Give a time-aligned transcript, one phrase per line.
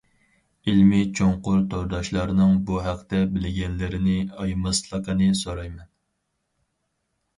[0.71, 5.89] ئىلمى چوڭقۇر تورداشلارنىڭ بۇ ھەقتە بىلگەنلىرىنى ئايىماسلىقىنى سورايمەن.